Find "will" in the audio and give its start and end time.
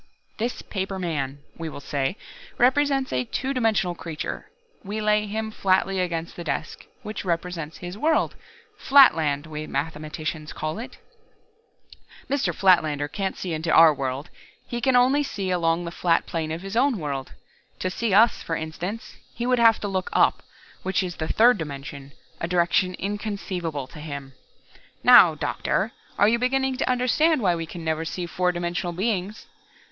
1.69-1.79